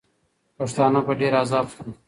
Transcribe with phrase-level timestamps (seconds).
[0.57, 1.89] پښتانه په ډېر عذاب سول.